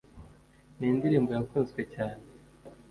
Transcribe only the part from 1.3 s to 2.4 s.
yakunzwe cyane